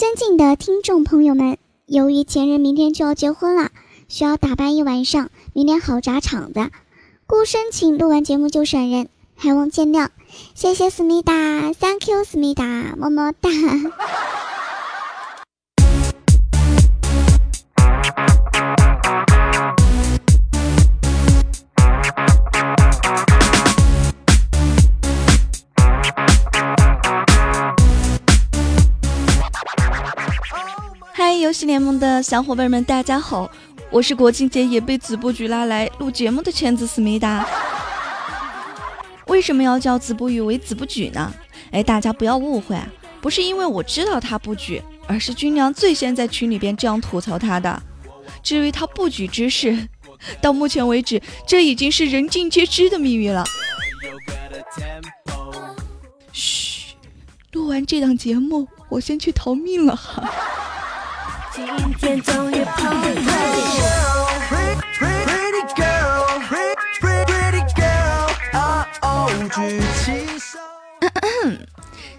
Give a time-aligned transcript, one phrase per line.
[0.00, 3.70] 尊敬的听众朋友们，由于前任明天就要结婚了，
[4.08, 6.70] 需要打扮一晚上，明天好砸场子，
[7.26, 10.08] 故申请录完节目就闪人，还望见谅。
[10.54, 11.34] 谢谢思密达
[11.74, 12.64] ，Thank you 思密达，
[12.96, 13.50] 么么哒。
[31.50, 33.50] 游戏联盟的小伙伴们，大家好！
[33.90, 37.44] 我是国庆节也被子不语拉来录节目的圈子思密达。
[39.26, 41.34] 为什么要叫子不语为子不举呢？
[41.72, 42.86] 哎，大家不要误会啊，
[43.20, 47.82] 不是因为我知道他不举，而是军娘最先在群里边这样吐槽他的。
[48.44, 49.88] 至于他不举之事，
[50.40, 53.44] 到目前为止，这已经是人尽皆知的秘密了。
[56.30, 56.94] 嘘，
[57.50, 60.32] 录完这档节目，我先去逃命了哈。
[61.60, 62.90] 今天终于碰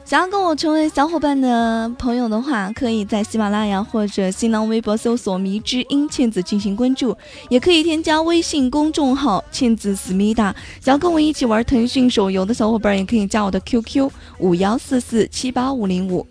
[0.06, 7.18] 想要跟我成为小伙伴的朋友的话，可以在喜马拉雅或者新浪微博搜索“迷之音倩子”进行关注，
[7.50, 10.56] 也可以添加微信公众号“倩子思密达”。
[10.80, 16.28] 想要跟我一起玩腾讯手游的小伙伴，也可以加我的 QQ 五幺四四七八五零五。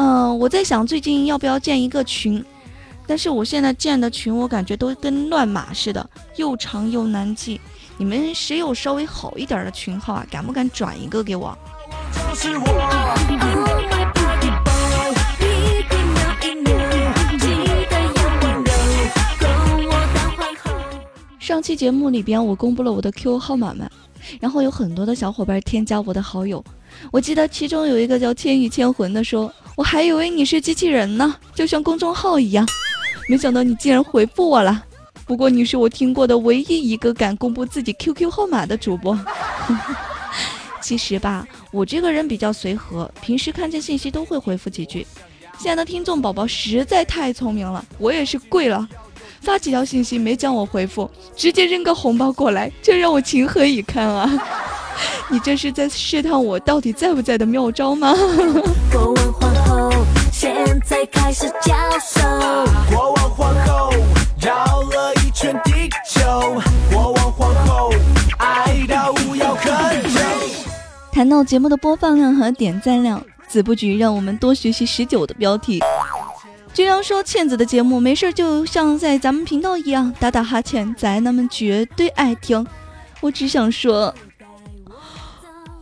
[0.00, 2.42] 嗯，我在想最近要不要建一个群，
[3.04, 7.60] 但是我现在建的群，我感觉都跟乱码似的，又长又难记。
[7.96, 10.24] 你们谁有稍微好一点的群号啊？
[10.30, 11.58] 敢不敢转一个给我？
[21.40, 23.90] 上期节目里边，我公布了我的 QQ 号码嘛，
[24.38, 26.64] 然后有很多的小伙伴添加我的好友。
[27.10, 32.66] 我记得其中有一个叫千与千魂的说：“我还以为你是机器人呢，就像公众号一样，
[33.28, 34.82] 没想到你竟然回复我了。
[35.24, 39.16] 不过你是我听过的唯一一个敢公布自己 QQ 号码的主播。
[40.82, 45.06] ”其实吧，我这个人比较随和，平时看见信息都会回复几句。
[45.56, 48.84] 现在的听众宝宝实在太聪明了，我也是跪了，
[49.42, 54.28] 发几条信息没叫我回复，直接扔个红包过来，这让我情何以堪啊！
[55.30, 58.12] 你这是在试探我到底在不在的妙招吗？
[60.40, 60.54] 现
[60.86, 62.22] 在开始交手，
[62.88, 63.90] 国王皇后
[64.40, 66.22] 绕了一圈地球，
[66.92, 67.90] 国王皇后
[68.38, 69.68] 爱到无药可
[70.08, 70.20] 救。
[71.10, 75.82] 谈到节目的播放量和点赞量，子不举让我们多学习十九的标题。
[76.72, 82.64] 居然说倩子的节目没事就像在咱们频道一样打打哈欠，宅男们绝对爱听。
[83.20, 84.14] 我只想说，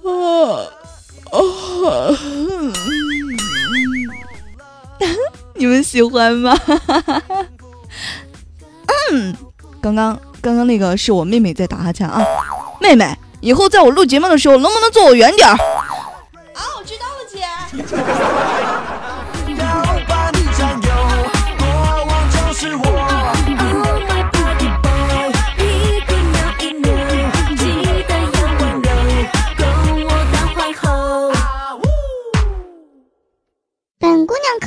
[0.02, 0.64] 啊
[1.30, 1.38] 啊，
[2.08, 3.05] 你
[5.82, 6.56] 喜欢吗？
[9.12, 9.36] 嗯，
[9.80, 12.24] 刚刚刚刚那个是我妹妹在打哈欠啊，
[12.80, 13.16] 妹妹。
[13.40, 15.52] 以后在我录节目的时候，能不能坐我远点儿？
[15.54, 17.44] 啊，我知道了，姐。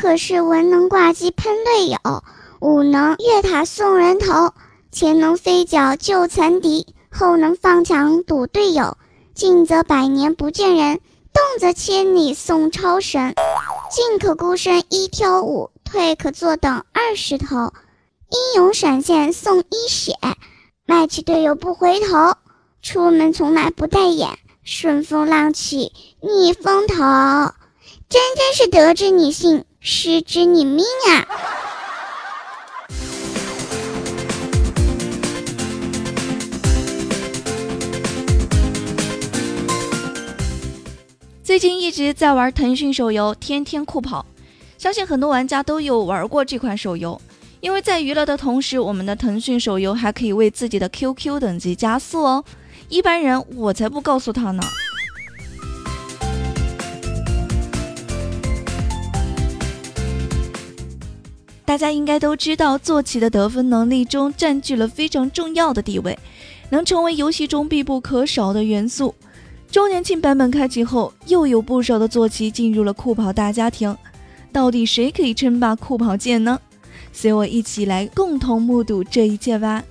[0.01, 1.97] 可是文能挂机喷队友，
[2.61, 4.53] 武能越塔送人头，
[4.93, 6.87] 前能飞脚救残敌。
[7.11, 8.95] 后能放墙堵队友，
[9.33, 11.01] 进则百年不见人，
[11.33, 13.33] 动则千里送超神。
[13.91, 17.73] 进可孤身一挑五，退可坐等二十头。
[18.29, 20.13] 英勇闪现送一血，
[20.85, 22.35] 卖起队友不回头。
[22.81, 26.95] 出门从来不带眼，顺风浪起逆风头。
[28.07, 31.23] 真真是得之你幸，失之你命啊！
[41.41, 44.25] 最近一直在玩腾讯手游《天天酷跑》，
[44.77, 47.19] 相信很多玩家都有玩过这款手游。
[47.61, 52.43] 因为在娱乐的同时，我们的腾讯手游还可以为自己的 QQ 等级加速哦。
[52.89, 54.61] 一般人我才不告诉他呢。
[61.69, 66.17] 大家应该都知道，坐骑的得分能力中占据了非常重要的地位，
[66.71, 69.13] 能成为游戏中必不可少的元素。
[69.69, 73.95] 周年庆版本开启后，又有不少的坐骑进入了酷跑大家庭。
[74.51, 76.59] 到底谁可以称霸酷跑界呢？
[77.13, 79.83] 随我一起来共同目睹这一切吧。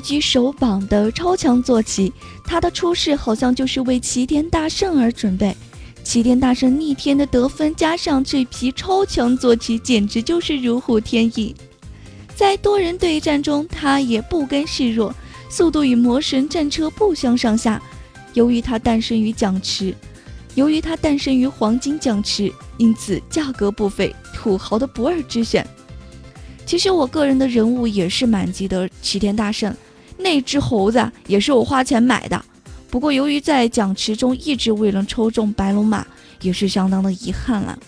[0.00, 2.10] 位居首榜的超强坐骑，
[2.46, 5.54] 他的出世好像就是为齐天大圣而准备。
[6.02, 11.54] 齐天大圣逆天的得分加上这匹超强坐骑，简直就是如虎添翼。
[12.34, 15.14] 在多人对战中，他也不甘示弱，
[15.50, 17.78] 速度与魔神战车不相上下。
[18.32, 19.94] 由于他诞生于奖池，
[20.54, 25.66] 由于他诞生于黄金奖池，因此价格不菲，土豪的不二之选。
[26.64, 29.74] 其实我个人的人物也是满级的齐天大圣，
[30.22, 32.44] 那只猴子也是我花钱买的。
[32.90, 36.06] 不过由于在奖池中一直未能抽中白龙马，
[36.42, 37.78] 也是相当的遗憾了。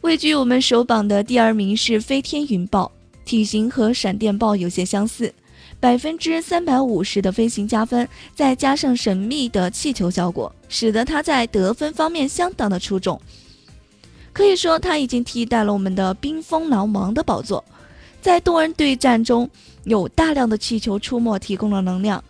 [0.00, 2.90] 位居我们首榜的第二名是飞天云豹，
[3.26, 5.30] 体型和闪电豹有些相似，
[5.80, 13.20] 百分之三百五十的飞行加分，再加上神秘的气球效果，使得它在得分方面相当的出众。
[14.32, 17.64] 可以说，它已经替代了我们的冰封狼王的宝座，
[18.20, 19.48] 在多人对战中
[19.84, 22.22] 有大量的气球出没，提供了能量。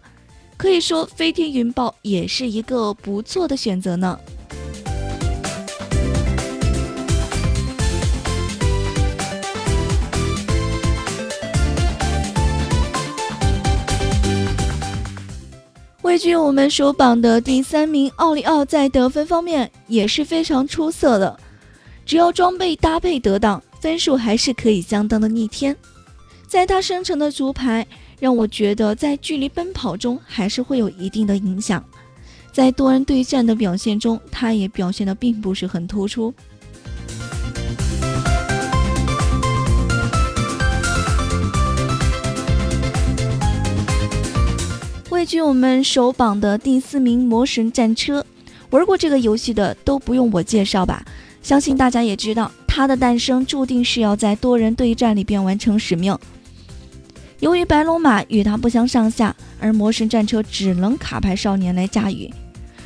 [0.57, 4.19] 可以说，飞天云豹也是一个不错的选择呢。
[16.09, 21.39] 位居我们首榜的第三名，奥利奥在得分方面也是非常出色的，
[22.07, 25.77] 只要装备搭配得当，分数还是可以相当的逆天。
[26.47, 27.87] 在他生成的竹排，
[28.19, 31.85] 让我觉得在距离奔跑中还是会有一定的影响。
[32.51, 36.33] 在多人对战的表现中，他也表现的并不是很突出。
[45.19, 48.25] 位居我们首榜的第四名，魔神战车。
[48.71, 51.05] 玩过这个游戏的都不用我介绍吧？
[51.43, 56.17] 相信大家也知道，它的诞生注定是要在多人对战里边完成使命。
[57.41, 62.33] 由于白龙马与它不相上下，而魔神战车只能卡牌少年来驾驭，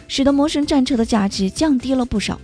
[0.09, 2.41] 使得魔神战车的价值降低了不少。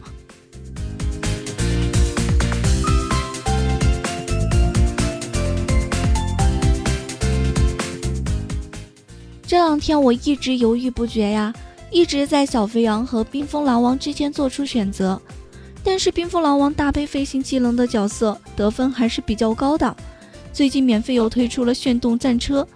[9.48, 11.50] 这两天我一直犹豫不决呀，
[11.90, 15.18] 一直在小肥羊和冰封狼王之间做出选择。
[15.82, 19.96] 但是冰封狼王搭配飞行技能的角色得分还是比较高的。
[20.52, 22.68] 最近免费又推出了炫动战车，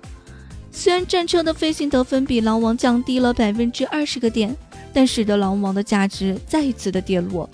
[0.71, 4.57] 虽然战车的飞行得分比狼王降低了百分之二十个点，
[4.95, 7.47] 但使得狼王的价值再一次的跌落。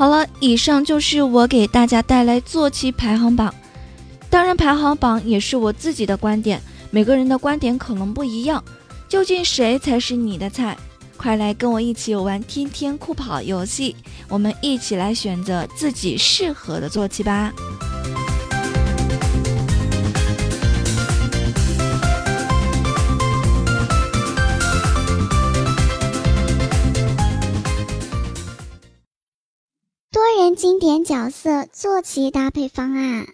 [0.00, 3.54] 好了，以上就是我给大家带来坐骑排行榜。
[4.30, 6.58] 当然，排行榜也是我自己的观点，
[6.90, 8.64] 每个人的观点可能不一样。
[9.10, 10.74] 究竟谁才是你的菜？
[11.18, 13.94] 快来跟我一起玩天天酷跑游戏，
[14.26, 17.52] 我们一起来选择自己适合的坐骑吧。
[30.60, 33.24] 经典角色坐骑搭配方案。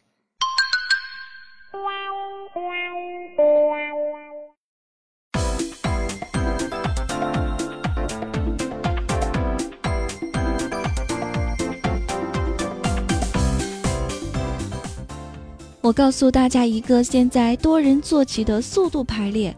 [15.81, 19.53] 我告诉大家一个现在多人坐骑的速度排列：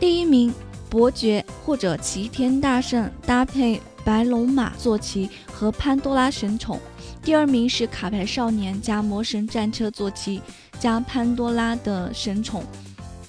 [0.00, 0.52] 第一名
[0.88, 3.80] 伯爵或者齐天大圣搭配。
[4.04, 6.80] 白龙马坐骑和潘多拉神宠，
[7.22, 10.40] 第二名是卡牌少年加魔神战车坐骑
[10.78, 12.64] 加潘多拉的神宠，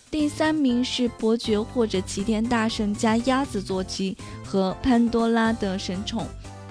[0.09, 6.25] 第三名是伯爵或者齐天大圣加鸭子坐骑和潘多拉的神宠，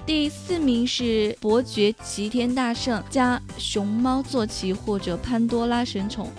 [0.05, 6.29] 第四名是伯爵齐天大圣加熊猫坐骑或者潘多拉神宠，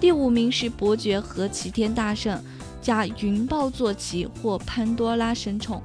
[0.00, 2.42] 第五名是伯爵和齐天大圣
[2.80, 5.82] 加云豹坐骑或潘多拉神宠。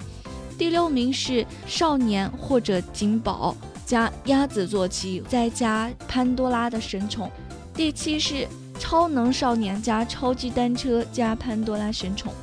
[0.57, 7.31] 第六名是少年或者锦宝加鸭子坐骑，再加潘多拉的神宠。
[7.73, 8.47] 第七是
[8.79, 12.33] 超能少年加超级单车加潘多拉神宠。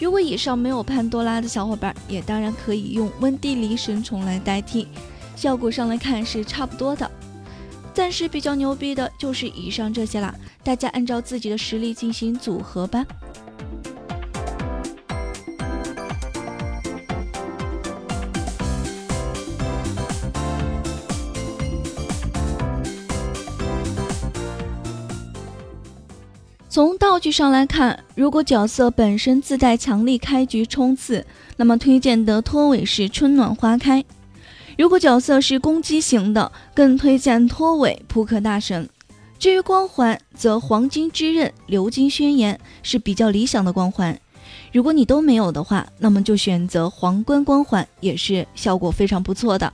[0.00, 4.86] 如果以上没有潘多拉的小伙伴，也当然可以用温蒂尼神宠来代替，
[5.34, 7.10] 效果上来看是差不多的。
[7.92, 10.32] 暂时比较牛逼的就是以上这些啦，
[10.62, 13.04] 大家按照自己的实力进行组合吧。
[26.78, 34.00] 从道具上来看，如果角色本身自带强力开局冲刺，那么推荐的拖尾是春暖花开；
[34.78, 38.88] 如果角色是攻击型的，更推荐拖尾扑克大神。
[39.40, 44.16] 至于光环，则黄金之刃、鎏金宣言是比较理想的光环。
[44.72, 49.72] 如果你都没有的话，那么就选择皇冠光环，也是效果非常不错的。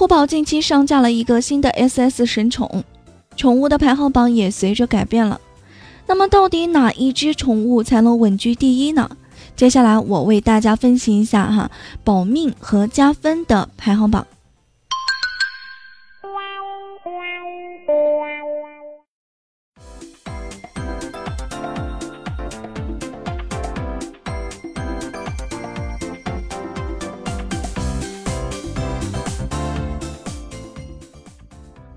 [0.00, 2.84] 酷宝近期上架了一个新的 SS 神宠，
[3.36, 5.38] 宠物的排行榜也随着改变了。
[6.06, 9.10] 那么，到底哪一只宠物才能稳居第一呢？
[9.54, 11.70] 接下来我为大家分析一下哈，
[12.02, 14.26] 保命和加分的排行榜。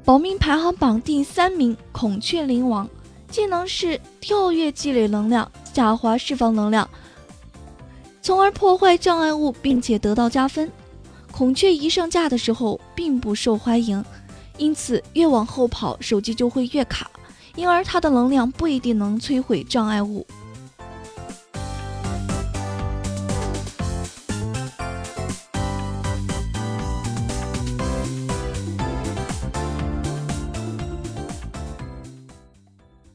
[0.05, 2.89] 保命排行榜第三名，孔雀灵王，
[3.29, 6.88] 技能是跳跃积累能量，下滑释放能量，
[8.22, 10.69] 从而破坏障碍物，并且得到加分。
[11.31, 14.03] 孔雀一上架的时候并不受欢迎，
[14.57, 17.10] 因此越往后跑手机就会越卡，
[17.55, 20.27] 因而它的能量不一定能摧毁障碍物。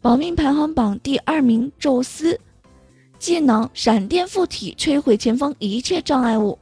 [0.09, 2.41] 保命排行榜第二名，宙斯，
[3.19, 6.59] 技能闪电附体，摧毁前方一切障碍物。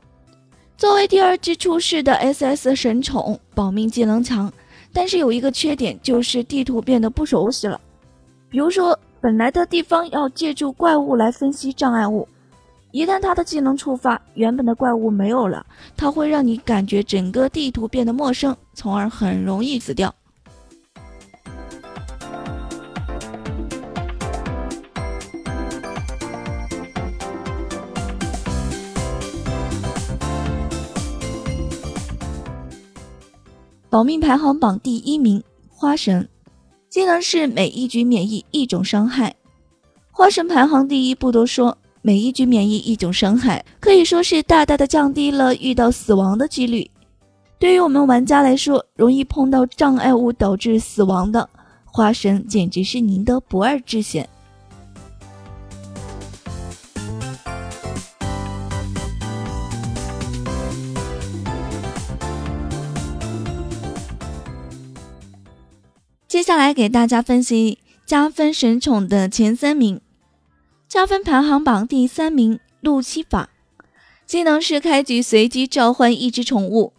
[0.76, 4.52] 作为第二只出世的 SS 神宠，保命技能强，
[4.92, 7.80] 但是有一个缺点，就是地图变得不熟悉了。
[8.50, 12.26] 比如说，本来的地方要借助怪物来分析障碍物，
[12.90, 15.64] 一旦他的技能触发，原本的怪物没有了，
[15.96, 20.12] 它会让你感觉整个地图变得陌生，从而很容易死掉。
[33.96, 36.28] 保命排行榜第一名，花神，
[36.90, 39.34] 技能是每一局免疫一种伤害。
[40.10, 46.86] 花神排行第一不多说，每一局免疫一种伤害，可以说是大大的降低了遇到死亡的几率。
[47.58, 51.48] 对于我们玩家来说，容易碰到障碍物导致死亡的，
[51.86, 54.28] 花神简直是您的不二之选。
[66.36, 70.02] 接下来给大家分析加分神宠的前三名。
[70.86, 73.48] 加分排行榜第三名，路西法，
[74.26, 76.92] 技能是开局随机召唤一只宠物。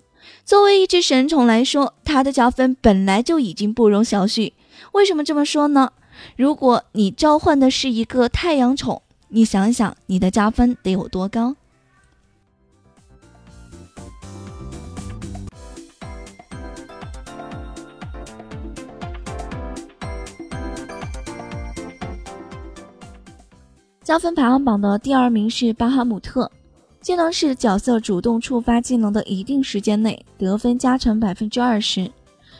[0.43, 4.53] 作为一只神宠来说，它的加分本来就已经不容小觑。
[4.93, 5.91] 为什么这么说呢？
[6.35, 11.55] 如果你召唤的是一个太阳宠，你想想你的加分得有多高？
[24.07, 26.49] 加分排行榜的第二名是巴哈姆特，
[27.01, 32.09] 技能是角色主动触发技能的一定时间内得分加成百分之二十。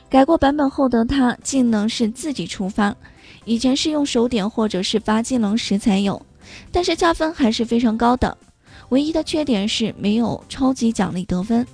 [0.10, 2.94] 改过版本后的他技能是自己触发，
[3.46, 6.22] 以前是用手点或者是发技能时才有，
[6.70, 8.38] 但是加分还是非常高的。
[8.90, 11.66] 唯一的缺点是没有超级奖励得分。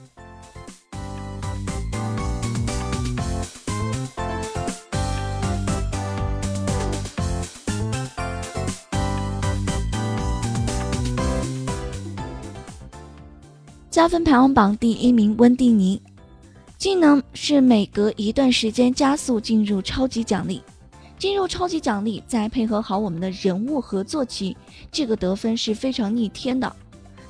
[13.93, 16.01] 加分排行榜第一名，温蒂尼，
[16.79, 20.59] 技能是每隔一段时间加速进入超级奖励，
[21.19, 24.57] 进入超级奖励再配合好我们的人物合作期，
[24.91, 26.75] 这个得分是非常逆天的，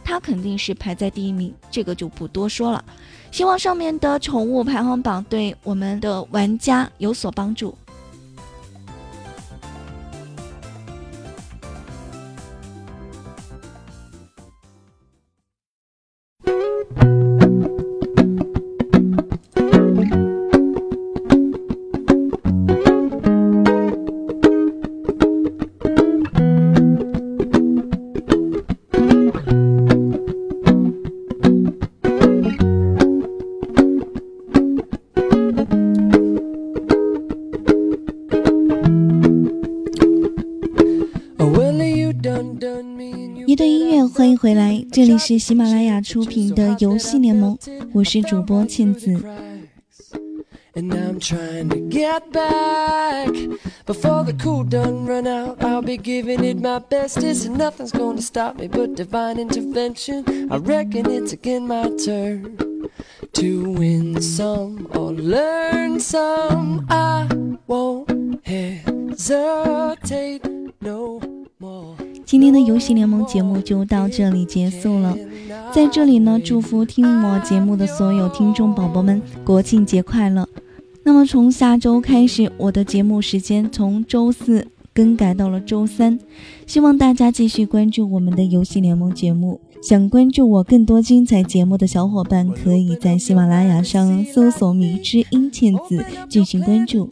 [0.05, 2.82] 他肯定是排在第一名，这个就不多说了。
[3.29, 7.77] 希望上面的宠物排行榜对我们的玩家有所帮助。
[45.12, 47.59] 里是喜马拉雅出品的游戏联盟，
[47.92, 49.21] 我是主播倩子。
[50.75, 53.33] And I'm trying to get back
[53.85, 58.23] Before the cool done run out I'll be giving it my bestest And nothing's gonna
[58.23, 62.57] stop me but divine intervention I reckon it's again my turn
[63.33, 67.26] To win some or learn some I
[67.66, 69.59] won't hesitate
[70.80, 71.22] no more
[72.34, 75.16] 今天的游戏联盟节目就到这里结束了，
[75.72, 80.50] 在这里呢，祝福听我节目的所有听众宝宝们国庆节快乐！
[81.04, 86.20] 那么从下周开始，我的节目时间从周四更改到了周三，
[86.66, 89.62] 希望大家继续关注我们的游戏联盟节目。
[89.84, 97.12] 想关注我更多精彩节目的小伙伴，可以在喜马拉雅上搜索“迷之音倩子”进行关注。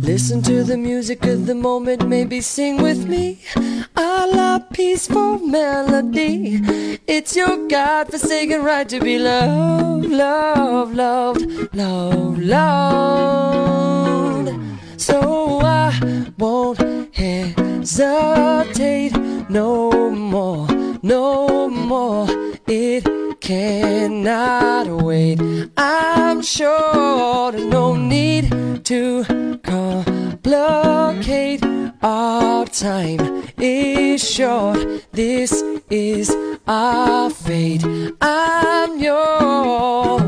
[0.00, 3.40] Listen to the music of the moment, maybe sing with me.
[3.96, 6.62] A la peaceful melody.
[7.06, 13.78] It's your God forsaken right to be loved, loved, loved, loved, loved.
[14.96, 15.92] So I
[16.38, 16.80] won't
[17.14, 19.12] hesitate
[19.50, 20.66] no more,
[21.02, 22.26] no more.
[22.66, 23.17] It
[23.48, 25.40] cannot wait.
[25.78, 28.50] I'm sure there's no need
[28.84, 29.24] to
[29.62, 31.64] complicate.
[32.02, 35.06] Our time is short.
[35.12, 36.30] This is
[36.66, 37.86] our fate.
[38.20, 40.27] I'm yours.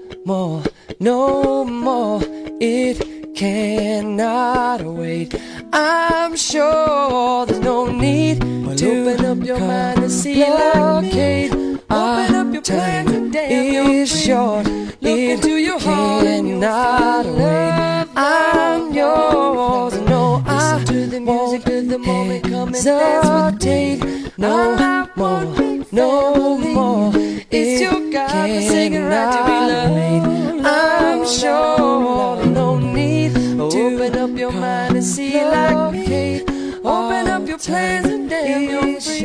[0.25, 0.63] more,
[0.99, 2.21] no more.
[2.59, 5.35] It cannot wait.
[5.73, 11.51] I'm sure there's no need well, to open up your mind and see blockade.
[11.89, 14.01] Like open up your plan today.
[14.01, 14.65] It's short.
[14.67, 18.07] Look it into your heart cannot wait.
[18.15, 19.99] I'm yours.
[20.01, 26.57] No, I to the music won't the moment come and dance with No more, no
[26.57, 27.11] more.
[27.49, 30.65] It's your God singing right to be loved.
[30.65, 36.43] I'm sure no need to open up your mind and see like me.
[36.83, 39.23] Open up your plans and damn you're free.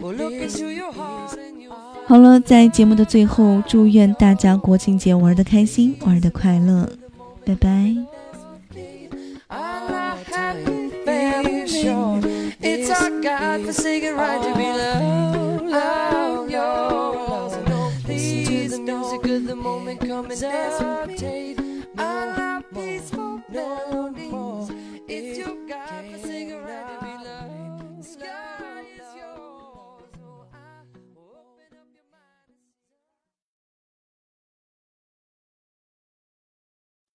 [0.00, 1.72] Well, look into your heart and you'll
[2.06, 6.88] 好了，在节目的最后，祝愿大家国庆节玩的开心，玩的快乐，
[7.44, 7.94] 拜拜。
[12.60, 16.47] It's our God-forsaken right to be loved.
[19.46, 21.16] The moment comes, dance with me.
[21.16, 21.58] Take
[21.96, 24.68] no, peaceful no,
[25.06, 25.76] It's no, no,
[26.26, 27.07] no, no,